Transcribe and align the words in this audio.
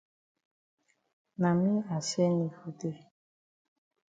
Na 1.41 1.49
me 1.59 1.71
I 1.95 1.97
send 2.09 2.37
yi 2.41 2.47
for 2.57 2.71
dey. 2.79 2.97